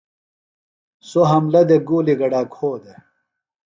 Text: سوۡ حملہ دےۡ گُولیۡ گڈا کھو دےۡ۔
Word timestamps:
سوۡ 1.09 1.27
حملہ 1.31 1.61
دےۡ 1.69 1.83
گُولیۡ 1.87 2.19
گڈا 2.21 2.41
کھو 2.53 2.69
دےۡ۔ 2.83 2.99